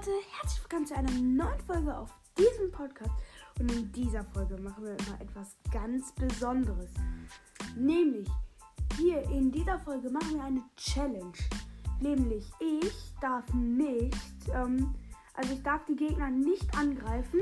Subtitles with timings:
[0.00, 2.08] Leute, herzlich willkommen zu einer neuen Folge auf
[2.38, 3.10] diesem Podcast.
[3.58, 6.90] Und in dieser Folge machen wir immer etwas ganz Besonderes.
[7.76, 8.26] Nämlich,
[8.96, 11.34] hier in dieser Folge machen wir eine Challenge.
[12.00, 14.16] Nämlich, ich darf nicht,
[14.54, 14.94] ähm,
[15.34, 17.40] also ich darf die Gegner nicht angreifen.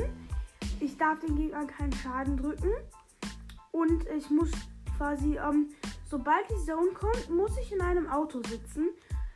[0.81, 2.73] Ich darf den Gegnern keinen Schaden drücken.
[3.71, 4.51] Und ich muss
[4.97, 5.69] quasi, ähm,
[6.11, 8.89] sobald die Zone kommt, muss ich in einem Auto sitzen.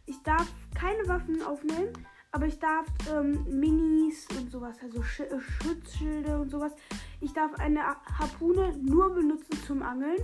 [0.06, 1.92] Ich darf keine Waffen aufnehmen.
[2.34, 6.72] Aber ich darf ähm, Minis und sowas, also Sch äh, Schutzschilde und sowas.
[7.20, 7.80] Ich darf eine
[8.18, 10.16] Harpune nur benutzen zum Angeln.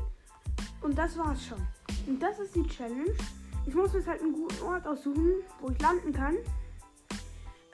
[0.81, 1.59] Und das war's schon.
[2.07, 3.13] Und das ist die Challenge.
[3.67, 6.37] Ich muss jetzt halt einen guten Ort aussuchen, wo ich landen kann.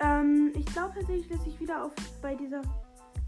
[0.00, 2.62] Ähm, ich glaube tatsächlich, dass ich wieder auf, bei dieser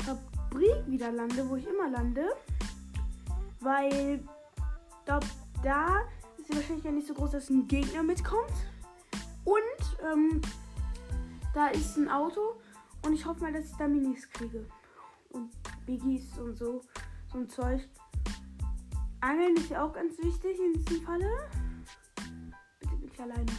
[0.05, 2.27] Fabrik wieder lande, wo ich immer lande.
[3.61, 4.25] Weil
[5.05, 5.21] da,
[5.63, 6.01] da
[6.37, 8.53] ist die Wahrscheinlichkeit nicht so groß, dass ein Gegner mitkommt.
[9.45, 10.43] Und ähm,
[11.57, 12.61] da ist ein Auto
[13.07, 14.67] und ich hoffe mal, dass ich da Minis kriege.
[15.31, 15.51] Und
[15.87, 16.83] Biggies und so.
[17.33, 17.89] So ein Zeug.
[19.23, 21.31] Angeln ist ja auch ganz wichtig in diesem Falle.
[22.79, 23.53] Bitte bin ich alleine.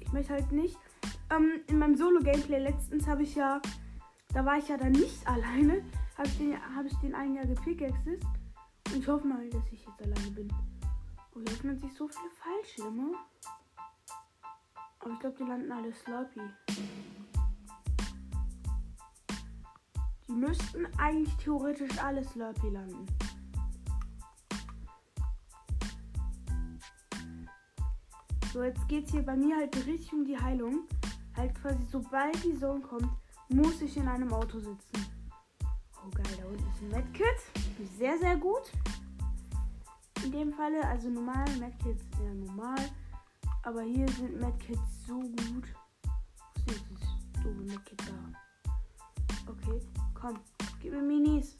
[0.00, 0.78] Ich möchte halt nicht.
[1.30, 3.60] Ähm, in meinem Solo-Gameplay letztens habe ich ja.
[4.32, 5.84] Da war ich ja dann nicht alleine.
[6.16, 8.06] Habe ich, den, hab ich den einen Jahr gepickaxed.
[8.06, 10.48] Und ich hoffe mal, dass ich jetzt alleine bin.
[11.34, 13.12] Und hier öffnen sich so viele Fallschirme.
[15.00, 16.40] Aber ich glaube, die landen alle Slurpee.
[20.28, 23.06] Die müssten eigentlich theoretisch alle Slurpee landen.
[28.52, 30.88] So, jetzt geht es hier bei mir halt richtig um die Heilung.
[31.36, 33.08] Halt quasi, sobald die Zone kommt,
[33.48, 35.06] muss ich in einem Auto sitzen.
[36.04, 37.96] Oh geil, da unten ist ein Medkit.
[37.96, 38.70] Sehr, sehr gut.
[40.24, 42.78] In dem Falle, also normal, Medkits ja normal.
[43.62, 45.74] Aber hier sind Medkits so gut.
[46.66, 48.72] Wo ist dieses doofe Medkit da?
[49.50, 49.80] Okay,
[50.14, 50.38] komm,
[50.80, 51.56] gib mir Minis.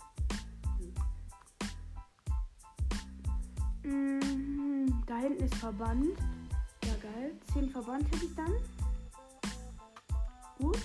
[3.82, 6.18] Mhm, da hinten ist Verband.
[6.84, 7.32] Ja, geil.
[7.52, 8.52] Zehn Verband hätte ich dann.
[10.58, 10.78] Gut.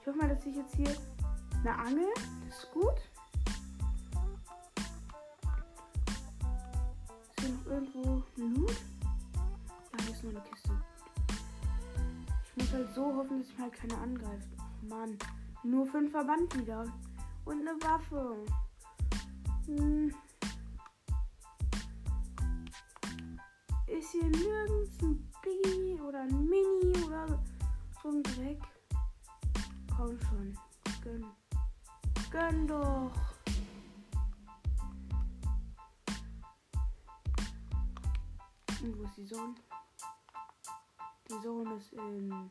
[0.00, 0.96] Ich hoffe mal, dass ich jetzt hier
[1.60, 2.08] eine Angel.
[2.48, 3.09] Das ist gut.
[7.70, 8.76] Irgendwo Loot?
[9.92, 10.70] Ja, hier ist noch eine Kiste.
[12.44, 14.48] Ich muss halt so hoffen, dass mich halt keiner angreift.
[14.58, 15.16] Oh Mann.
[15.62, 16.84] Nur fünf Verband wieder.
[17.44, 18.44] Und eine Waffe.
[19.66, 20.12] Hm.
[23.86, 27.42] Ist hier nirgends ein Biggie oder ein Mini oder
[28.02, 28.60] so ein Dreck?
[29.96, 30.58] Komm schon.
[31.02, 31.26] Gönn.
[32.30, 33.29] Gönn doch.
[38.82, 39.54] Und wo ist die Sonne?
[41.28, 42.50] Die Sonne ist in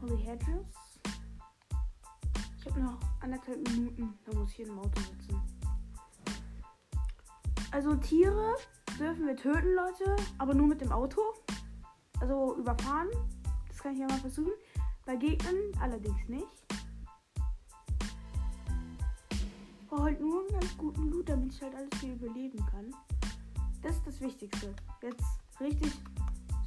[0.00, 1.00] Holy Hedges.
[2.58, 5.42] Ich habe noch anderthalb Minuten, da muss ich in dem Auto sitzen.
[7.72, 8.54] Also Tiere
[9.00, 11.20] dürfen wir töten, Leute, aber nur mit dem Auto.
[12.20, 13.08] Also überfahren.
[13.66, 14.52] Das kann ich ja mal versuchen.
[15.04, 16.46] Bei Gegnern allerdings nicht.
[19.30, 22.94] Ich brauche halt nur einen ganz guten Loot, damit ich halt alles hier überleben kann.
[23.84, 24.74] Das ist das Wichtigste.
[25.02, 25.24] Jetzt
[25.60, 25.92] richtig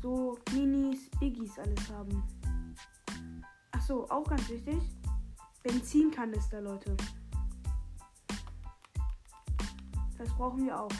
[0.04, 2.24] so Minis, Biggies alles haben.
[3.72, 4.78] Achso, auch ganz wichtig.
[5.64, 6.96] Benzinkanister, Leute.
[10.20, 10.92] Das brauchen wir auch.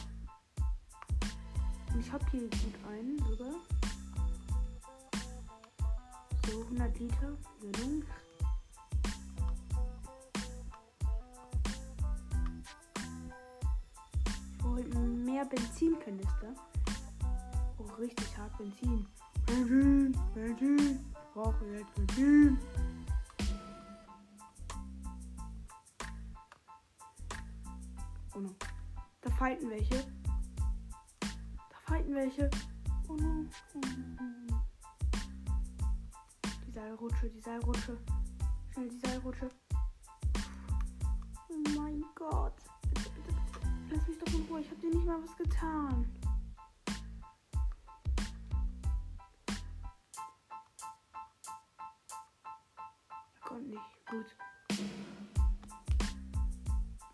[1.94, 3.54] Und ich habe hier gut einen sogar.
[6.48, 7.38] So, 100 Liter.
[7.60, 8.02] Gönnung.
[15.38, 16.52] Mehr Benzinkanister.
[17.78, 19.06] Oh, richtig hart Benzin.
[19.46, 21.14] Benzin, Benzin.
[21.32, 22.58] Brauche jetzt Benzin.
[28.34, 28.50] Oh no.
[29.20, 30.04] Da fighten welche.
[31.20, 32.50] Da fighten welche.
[33.08, 33.44] Oh no.
[36.66, 37.96] Die Seilrutsche, die Seilrutsche.
[38.72, 39.48] Schnell die Seilrutsche.
[41.48, 42.57] Oh mein Gott.
[44.08, 44.60] Mich doch in Ruhe.
[44.60, 46.06] Ich habe dir nicht mal was getan.
[53.34, 54.06] Er kommt nicht.
[54.10, 54.34] Gut.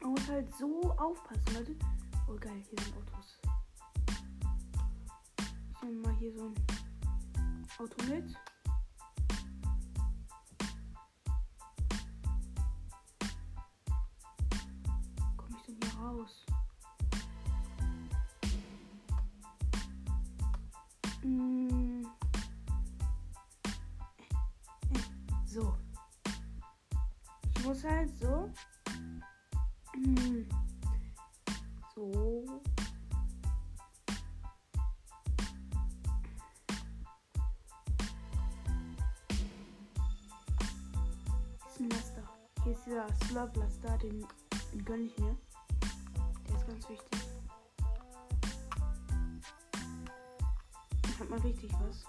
[0.00, 1.76] Man muss halt so aufpassen, Leute.
[2.28, 3.40] Oh geil, hier sind Autos.
[5.72, 6.54] Ich nehme mal hier so ein
[7.78, 8.36] Auto mit.
[42.86, 44.26] Dieser Slurp Laster, den,
[44.72, 45.36] den gönne ich mir.
[46.48, 47.20] Der ist ganz wichtig.
[51.18, 52.04] Hat man richtig was.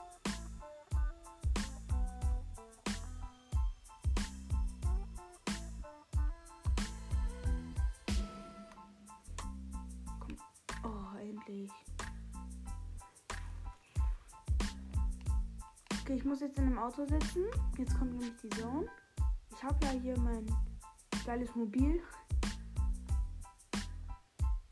[10.83, 11.71] Oh, endlich.
[16.01, 17.45] Okay, ich muss jetzt in einem Auto sitzen.
[17.77, 18.89] Jetzt kommt nämlich die Zone.
[19.55, 20.45] Ich habe ja hier mein
[21.25, 22.01] geiles Mobil.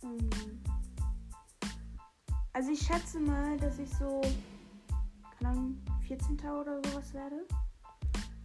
[0.04, 0.30] Ähm,
[2.56, 4.22] Also ich schätze mal, dass ich so,
[5.40, 6.40] keine Ahnung, 14.
[6.40, 7.48] oder sowas werde.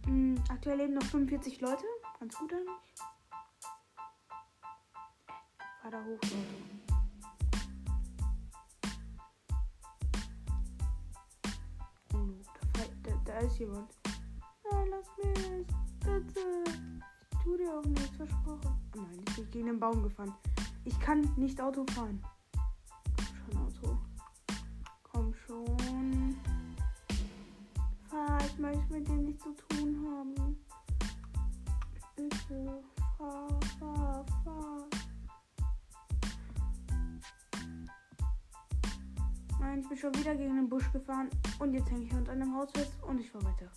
[0.07, 1.83] Mm, aktuell leben noch 45 Leute.
[2.19, 2.95] Ganz gut eigentlich.
[5.79, 6.37] Fahr da hoch, Leute.
[12.15, 12.27] Oh
[12.73, 13.95] da, da, da ist jemand.
[14.71, 15.67] Nein, lass mich.
[16.09, 16.39] Bitte.
[17.31, 18.75] Ich tu dir auch nichts versprochen.
[18.95, 20.33] Nein, ich bin gegen den Baum gefahren.
[20.83, 22.19] Ich kann nicht Auto fahren.
[23.51, 23.97] Schon Auto.
[25.03, 26.35] Komm schon.
[28.09, 30.57] Fahr, ich möchte mit dem nichts zu tun haben.
[32.15, 32.81] Bitte.
[33.17, 34.87] Fahr, fahr, fahr.
[39.59, 41.29] Nein, ich bin schon wieder gegen den Busch gefahren.
[41.59, 43.71] Und jetzt hänge ich unter einem Haus fest und ich fahr weiter.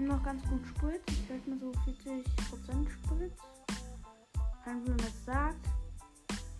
[0.00, 1.02] Ich nehme noch ganz gut Sprit.
[1.08, 3.32] Ich sag mal so 40% Sprit.
[4.64, 5.68] Kein wie man das sagt.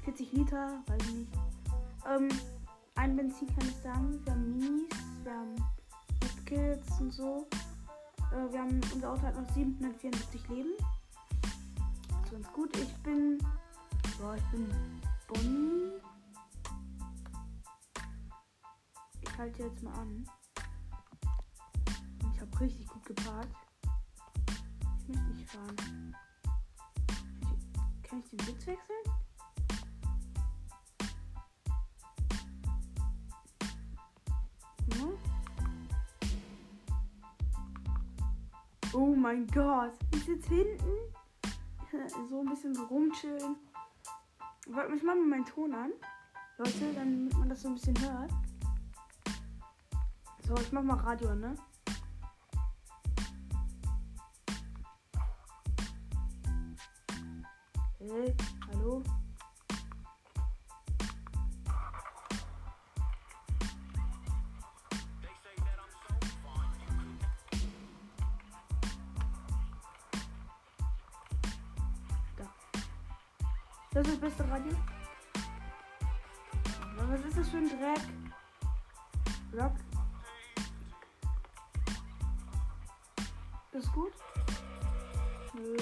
[0.05, 1.33] 40 Liter, weiß ich nicht.
[2.07, 2.29] Ähm,
[2.97, 4.33] ein Benzinkanister haben wir.
[4.33, 4.91] Haben Minis,
[5.23, 5.55] wir haben
[6.21, 7.47] Medkits und so.
[8.31, 10.73] Äh, wir haben, unser Auto hat noch 774 Leben.
[12.23, 12.77] Ist ganz gut.
[12.77, 13.39] Ich bin,
[14.21, 14.69] boah, ich bin
[15.29, 15.93] Bonnie.
[19.23, 20.27] Ich halte jetzt mal an.
[22.61, 23.57] Richtig gut geparkt.
[24.99, 26.15] Ich möchte nicht fahren.
[28.03, 29.05] Kann ich den Sitz wechseln?
[34.93, 35.13] Hm?
[38.93, 39.93] Oh mein Gott.
[40.13, 40.91] Ich sitze hinten.
[42.29, 43.57] So ein bisschen rumchillen.
[44.69, 45.91] Warte, ich mach mal meinen Ton an.
[46.59, 48.31] Leute, damit man das so ein bisschen hört.
[50.47, 51.57] So, ich mach mal Radio, ne?
[58.03, 58.35] Hey,
[58.73, 59.03] hallo?
[72.39, 72.45] Da.
[73.93, 74.73] Das ist das beste Radio.
[76.97, 78.01] Was ist das für ein Dreck?
[83.73, 84.13] Das ist gut?
[85.53, 85.77] Nö.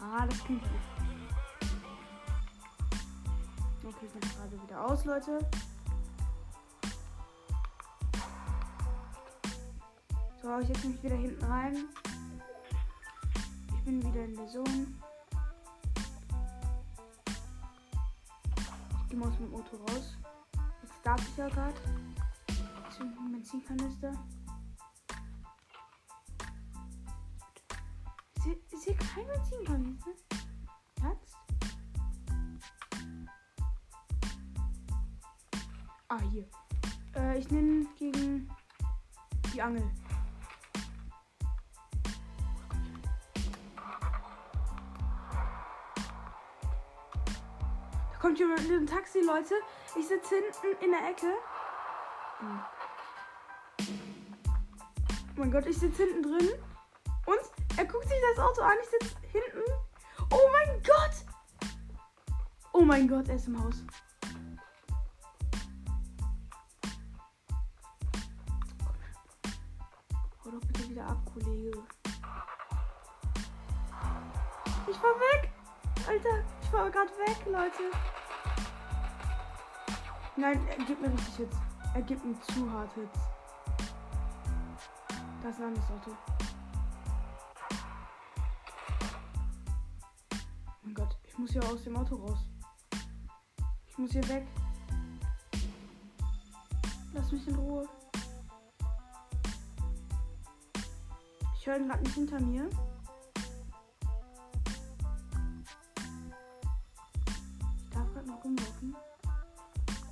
[0.00, 0.91] Ah, das klingt gut.
[4.04, 5.38] Ich mach gerade wieder aus, Leute.
[10.42, 11.84] So, ich setze mich wieder hinten rein.
[13.68, 14.86] Ich bin wieder in der Zone.
[19.02, 20.16] Ich gehe mal aus dem Auto raus.
[20.82, 21.74] Jetzt darf ich ja gerade.
[22.96, 24.12] Zünd einen Benzinkanister.
[28.72, 30.31] Ist hier kein Benzinkanister?
[36.12, 36.44] Ah, hier.
[37.16, 38.46] Äh, ich nehme gegen
[39.54, 39.82] die Angel.
[48.12, 49.54] Da kommt jemand mit dem Taxi, Leute.
[49.98, 51.32] Ich sitze hinten in der Ecke.
[55.30, 56.50] Oh mein Gott, ich sitze hinten drin.
[57.24, 57.40] Und
[57.78, 58.76] er guckt sich das Auto an.
[58.82, 59.64] Ich sitze hinten.
[60.30, 61.24] Oh mein Gott!
[62.74, 63.82] Oh mein Gott, er ist im Haus.
[70.92, 71.82] Wieder ab, Kollege.
[74.86, 75.50] Ich fahr weg!
[76.06, 77.90] Alter, ich fahr gerade weg, Leute.
[80.36, 81.56] Nein, er gibt mir richtig Hits.
[81.94, 83.18] Er gibt mir zu hart Hits.
[85.42, 86.16] Das ein anderes Auto.
[90.82, 92.38] Mein Gott, ich muss hier aus dem Auto raus.
[93.86, 94.46] Ich muss hier weg.
[97.14, 97.88] Lass mich in Ruhe.
[101.62, 102.68] Ich höre ihn gerade nicht hinter mir.
[107.84, 108.96] Ich darf gerade noch rumlaufen.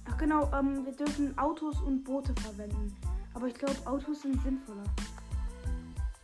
[0.09, 2.97] Ach genau, ähm, wir dürfen Autos und Boote verwenden.
[3.35, 4.85] Aber ich glaube, Autos sind sinnvoller.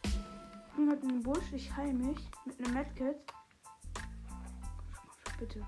[0.04, 3.16] Ich bin halt in den Busch, ich heile mich mit einem Medkit.
[5.40, 5.60] Bitte.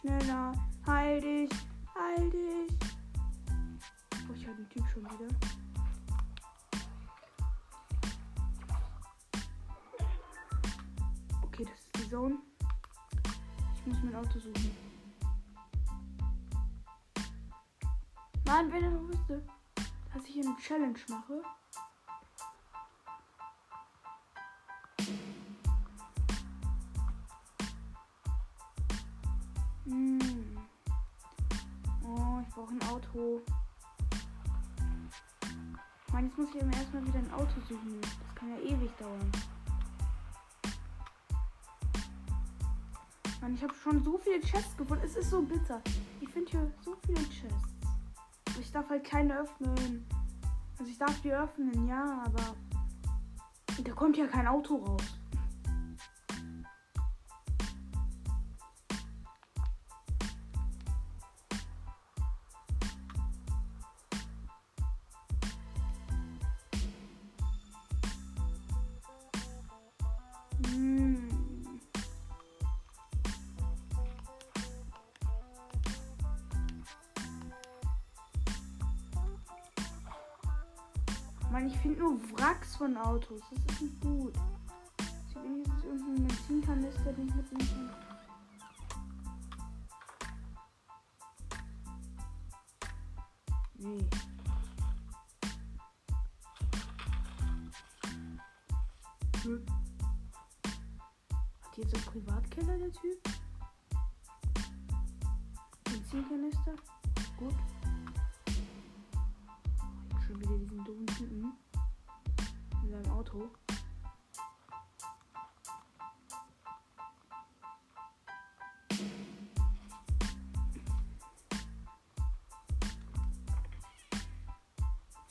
[0.00, 0.52] Schneller.
[0.84, 1.50] Heil dich.
[1.94, 2.76] Heil dich.
[4.28, 5.69] Oh, ich habe den Typ schon wieder.
[12.10, 12.38] Zone.
[13.72, 14.76] Ich muss mein Auto suchen.
[18.46, 19.46] Mann, wenn er noch wüsste,
[20.12, 21.40] dass ich eine Challenge mache.
[29.84, 30.58] Hm.
[32.02, 33.40] Oh, ich brauche ein Auto.
[36.12, 38.00] Mann, jetzt muss ich aber erstmal wieder ein Auto suchen.
[38.00, 39.30] Das kann ja ewig dauern.
[43.50, 45.04] Mann, ich habe schon so viele Chests gefunden.
[45.04, 45.82] Es ist so bitter.
[46.20, 47.68] Ich finde hier so viele Chests.
[48.48, 50.06] Aber ich darf halt keine öffnen.
[50.78, 52.56] Also ich darf die öffnen, ja, aber
[53.82, 55.19] da kommt ja kein Auto raus.
[82.90, 83.40] Von Autos.
[83.50, 84.34] Das ist nicht gut.
[85.28, 88.06] Ich habe wenigstens irgendeinen Benzinkanister, den ich mitnehmen kann.
[93.78, 94.08] Nee.
[99.42, 99.66] Hm.
[101.62, 103.22] Hat jetzt einen Privatkeller, der Typ?
[105.84, 106.74] Benzinkanister?
[107.38, 107.54] Gut.
[110.12, 111.69] Oh, schon wieder diesen dummen Typen.
[113.00, 113.50] In seinem Auto.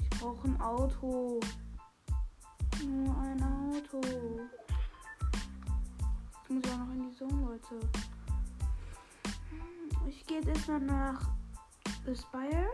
[0.01, 1.39] Ich brauche ein Auto.
[2.83, 4.01] Nur ein Auto.
[6.31, 7.79] Jetzt muss ich auch noch in die Zone, Leute.
[10.07, 11.29] Ich gehe jetzt erstmal nach
[12.07, 12.69] Aspire.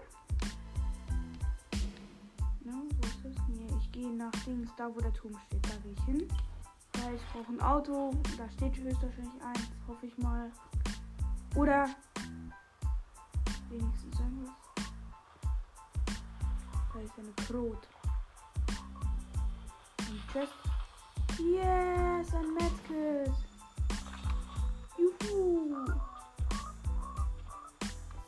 [3.95, 5.65] Gehe nach Dings, da wo der Turm steht.
[5.65, 6.27] Da gehe ich hin.
[7.01, 8.11] Weil ich brauche ein Auto.
[8.37, 10.51] Da steht höchstwahrscheinlich eins, hoffe ich mal.
[11.55, 11.87] Oder
[13.69, 14.53] wenigstens irgendwas.
[16.93, 17.87] Da ist eine Brot.
[19.99, 20.53] Ein Chest.
[21.39, 23.33] Yes, ein Medkit.
[24.97, 25.85] Juhu.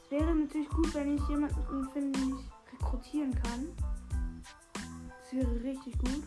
[0.03, 3.67] Es wäre natürlich gut, wenn ich jemanden finde, den ich rekrutieren kann.
[5.29, 6.23] Das wäre richtig gut.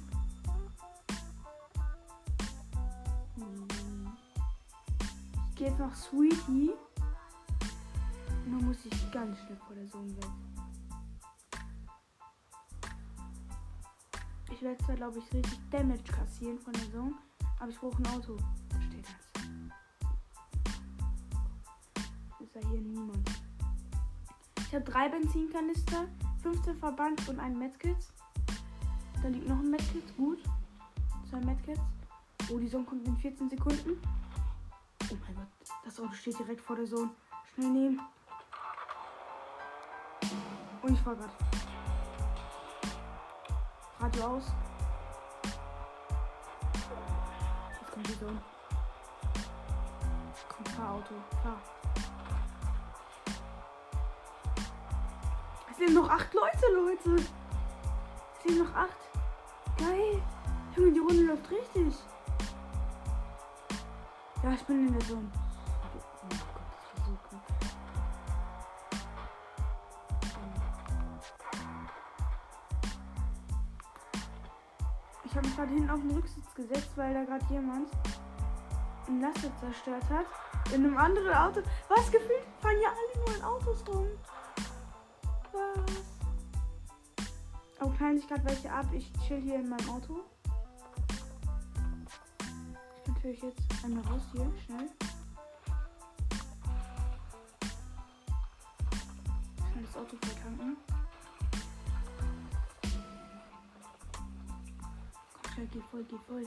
[3.36, 4.12] Hm.
[5.48, 6.72] Ich gehe jetzt nach Sweetie.
[8.44, 10.26] Und dann muss ich ganz schnell vor der Zone weg.
[14.52, 17.14] Ich werde zwar, glaube ich, richtig Damage kassieren von der Zone,
[17.58, 18.36] aber ich brauche ein Auto.
[18.68, 19.42] Versteht das?
[22.38, 23.30] Ist ja hier niemand.
[24.58, 26.06] Ich habe drei Benzinkanister,
[26.42, 27.96] 15 Verband und ein Medkit.
[29.22, 30.16] Da liegt noch ein Medkit.
[30.16, 30.38] Gut.
[31.28, 31.80] Zwei Medkits.
[32.50, 34.00] Oh, die Zone kommt in 14 Sekunden.
[35.10, 35.46] Oh mein Gott.
[35.84, 37.10] Das Auto steht direkt vor der Zone.
[37.54, 38.00] Schnell nehmen.
[40.82, 41.18] Und ich grad.
[44.00, 44.44] Radio aus.
[47.80, 48.42] Jetzt kommt die Zone.
[50.48, 51.14] Komm, fahr Auto.
[51.42, 51.60] Fahr.
[55.70, 57.16] Es sind noch acht Leute, Leute.
[58.36, 58.99] Es sind noch acht.
[59.80, 60.22] Geil.
[60.76, 61.94] Die Runde läuft richtig.
[64.42, 65.22] Ja, ich bin in der Zone.
[65.22, 67.40] Mein Gott, das war so gut.
[75.24, 77.88] Ich habe mich gerade hinten auf den Rücksitz gesetzt, weil da gerade jemand
[79.08, 80.26] ein Laster zerstört hat.
[80.72, 81.62] In einem anderen Auto.
[81.88, 82.44] Was gefühlt?
[82.60, 84.06] Fahren ja alle nur in Autos rum.
[85.52, 85.99] Was?
[87.82, 88.86] Oh, knallen sich gerade welche ab.
[88.92, 90.20] Ich chill hier in meinem Auto.
[92.96, 94.90] Ich kann natürlich jetzt einmal raus hier, schnell.
[99.72, 100.76] Schnell das Auto voll tanken.
[105.32, 106.46] Komm schnell, geh voll, geh voll.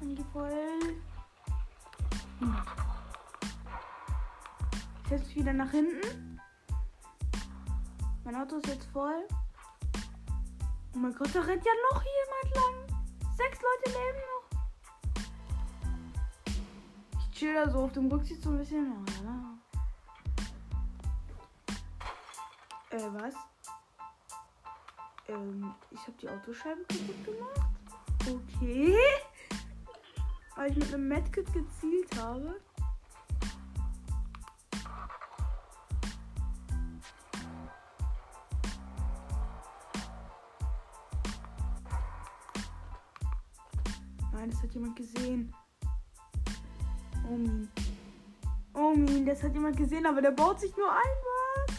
[0.00, 0.96] Dann geh voll.
[2.40, 2.66] 100.
[5.02, 6.40] Ich setze mich wieder nach hinten.
[8.24, 9.28] Mein Auto ist jetzt voll.
[10.96, 12.74] Oh mein Gott, da rennt ja noch jemand lang.
[13.36, 14.48] Sechs Leute leben noch.
[17.20, 19.04] Ich chill da so auf dem Rücksitz so ein bisschen.
[22.88, 23.34] Äh, was?
[25.28, 27.60] Ähm, ich habe die Autoscheiben kaputt gemacht.
[28.22, 28.96] Okay.
[30.54, 32.58] Weil ich mit einem Medkit gezielt habe.
[49.36, 51.76] Das hat jemand gesehen, aber der baut sich nur ein, was?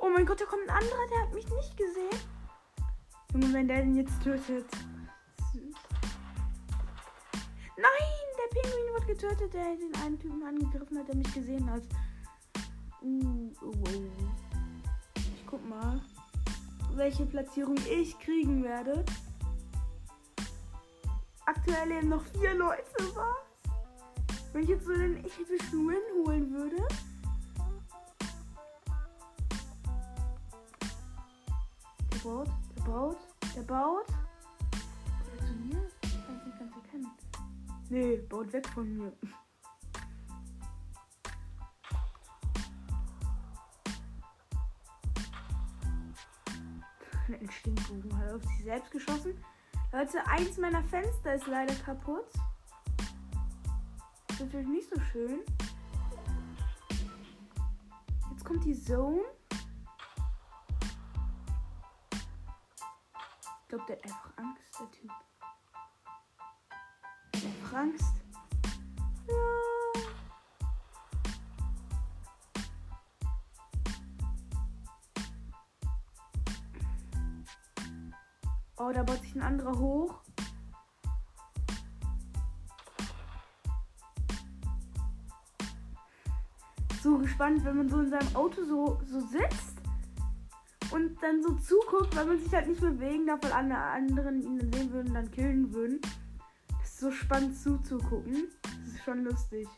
[0.00, 2.20] Oh mein Gott, da kommt ein anderer, der hat mich nicht gesehen.
[3.32, 4.66] Junge, wenn der den jetzt tötet.
[7.78, 11.84] Nein, der Pinguin wird getötet, der den einen Typen angegriffen hat, der mich gesehen hat.
[13.00, 13.72] Uh, oh.
[15.14, 16.02] Ich guck mal,
[16.96, 19.06] welche Platzierung ich kriegen werde.
[21.46, 23.47] Aktuell leben noch vier Leute, was?
[24.58, 26.76] Wenn ich jetzt so einen epischen Win holen würde.
[32.12, 33.18] Der baut, der baut,
[33.54, 34.06] der baut.
[34.08, 35.88] Oder zu mir?
[36.02, 37.06] Ich kann es nicht ganz erkennen.
[37.88, 39.12] Nee, baut weg von mir.
[47.28, 49.44] Ein Stinkbogen hat auf sich selbst geschossen.
[49.92, 52.26] Leute, eins meiner Fenster ist leider kaputt.
[54.38, 55.40] Ist natürlich nicht so schön.
[58.30, 59.22] Jetzt kommt die Zone.
[63.62, 65.10] Ich glaube, der hat einfach Angst, der Typ.
[67.34, 68.14] Der hat Angst.
[69.26, 69.34] Ja.
[78.76, 80.27] Oh, da baut sich ein anderer hoch.
[87.02, 89.78] So gespannt, wenn man so in seinem Auto so, so sitzt
[90.90, 94.72] und dann so zuguckt, weil man sich halt nicht bewegen darf, weil alle anderen ihn
[94.72, 96.00] sehen würden, dann killen würden.
[96.80, 98.48] Das ist so spannend zuzugucken.
[98.62, 99.68] Das ist schon lustig.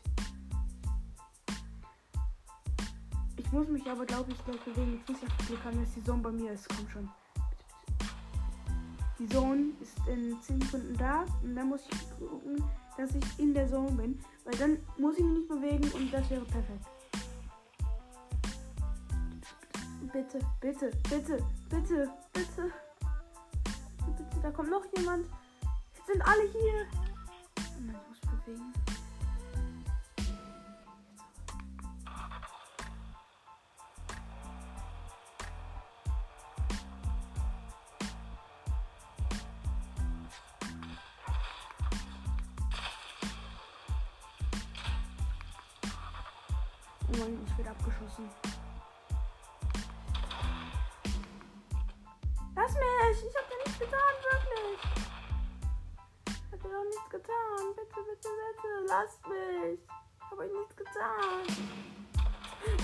[3.37, 4.93] Ich muss mich aber, glaube ich, gleich bewegen.
[4.93, 6.67] Jetzt muss ich auf Glück haben, dass die Zone bei mir ist.
[6.69, 7.09] Komm schon.
[9.19, 12.63] Die Zone ist in 10 Sekunden da und dann muss ich gucken,
[12.97, 16.27] dass ich in der Zone bin, weil dann muss ich mich nicht bewegen und das
[16.31, 16.85] wäre perfekt.
[20.13, 21.37] Bitte, bitte, bitte,
[21.69, 22.71] bitte, bitte.
[24.05, 25.25] Bitte, da kommt noch jemand.
[25.95, 26.85] Jetzt sind alle hier.
[27.57, 28.73] Ich muss bewegen.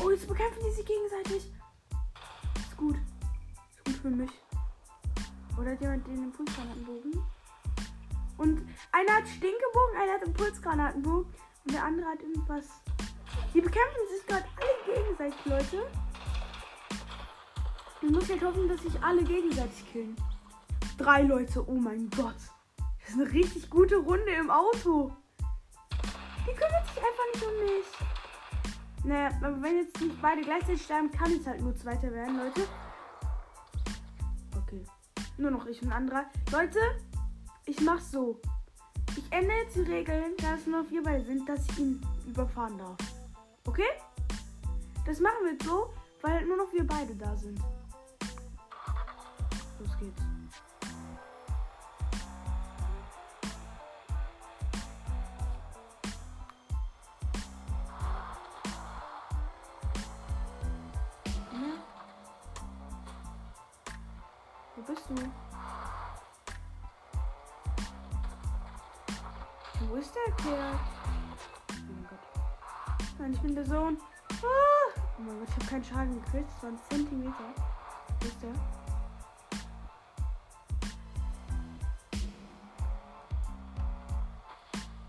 [0.04, 1.52] Oh, jetzt bekämpfen die sich gegenseitig.
[2.56, 2.96] Ist gut.
[2.96, 4.32] Ist gut für mich.
[5.58, 7.22] Oder hat jemand den Impulsgranatenbogen?
[8.38, 11.34] Und einer hat Stinkebogen, einer hat Impulsgranatenbogen
[11.66, 12.66] und der andere hat irgendwas.
[13.54, 15.88] Die bekämpfen sich gerade alle gegenseitig, Leute.
[18.04, 20.16] Ich muss jetzt hoffen, dass sich alle gegenseitig killen.
[21.00, 22.36] Drei Leute, oh mein Gott.
[23.00, 25.12] Das ist eine richtig gute Runde im Auto.
[26.42, 28.16] Die kümmert sich einfach nicht um mich.
[29.08, 32.67] Naja, aber wenn jetzt nicht beide gleichzeitig sterben, kann es halt nur Zweiter werden, Leute.
[34.58, 34.84] Okay.
[35.38, 36.26] Nur noch ich und anderer.
[36.52, 36.80] Leute,
[37.65, 38.41] ich mach's so.
[39.15, 42.78] Ich ändere jetzt die Regeln, da es nur wir beide sind, dass ich ihn überfahren
[42.78, 42.98] darf.
[43.65, 43.89] Okay?
[45.06, 47.62] Das machen wir jetzt so, weil nur noch wir beide da sind.
[49.80, 50.22] Los geht's.
[75.88, 76.50] Schaden gekriegt.
[76.56, 77.54] Das waren Zentimeter.
[78.19, 78.36] Wo ist?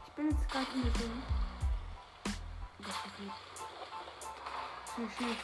[0.06, 1.22] Ich bin jetzt gerade in der Sonne.
[2.78, 3.30] Das ist okay.
[4.94, 5.36] Schnell, schnell.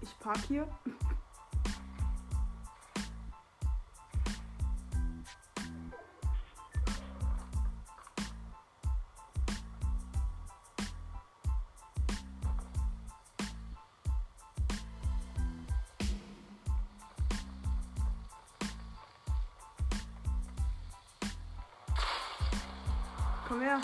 [0.00, 0.68] Ich park hier.
[23.54, 23.80] Komm her.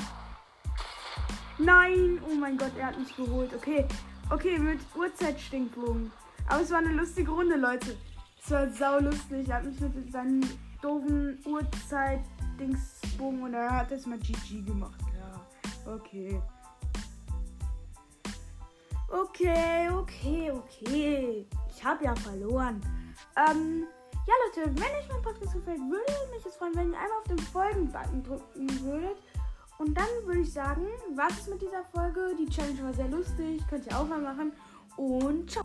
[1.59, 2.21] Nein!
[2.29, 3.55] Oh mein Gott, er hat mich geholt.
[3.55, 3.87] Okay.
[4.29, 6.11] Okay, mit Uhrzeitstinkbogen.
[6.49, 7.97] Aber es war eine lustige Runde, Leute.
[8.43, 9.49] Es war sau lustig.
[9.49, 10.41] Er hat mich mit seinem
[10.83, 15.01] doofen Uhrzeit-Dingsbogen und er hat jetzt mal GG gemacht.
[15.17, 15.93] Ja.
[15.93, 16.43] Okay.
[19.09, 21.47] Okay, okay, okay.
[21.69, 22.81] Ich habe ja verloren.
[23.37, 23.87] Ähm,
[24.27, 27.29] ja, Leute, wenn euch mein Podcast gefällt, würde mich es freuen, wenn ihr einmal auf
[27.29, 29.17] den Folgen-Button drücken würdet.
[29.81, 30.83] Und dann würde ich sagen,
[31.15, 32.37] was ist mit dieser Folge?
[32.39, 34.53] Die Challenge war sehr lustig, könnt ihr auch mal machen.
[34.99, 35.65] Und ciao.